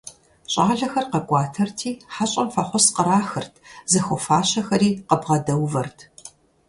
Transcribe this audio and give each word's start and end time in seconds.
ЩӀалэхэр 0.51 1.05
къэкӀуатэрти, 1.11 1.91
хьэщӀэм 2.13 2.47
фӀэхъус 2.53 2.85
кърахырт, 2.95 3.53
зыхуэфащэхэри 3.91 4.89
къыбгъэдэувэрт. 5.07 5.99